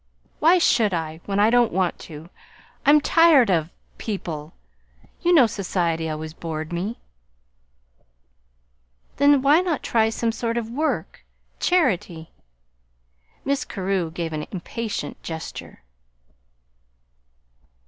[0.39, 2.31] "Why should I, when I don't want to?
[2.87, 3.69] I'm tired of
[3.99, 4.55] people.
[5.21, 6.97] You know society always bored me."
[9.17, 11.23] "Then why not try some sort of work
[11.59, 12.31] charity?"
[13.45, 13.67] Mrs.
[13.67, 15.83] Carew gave an impatient gesture.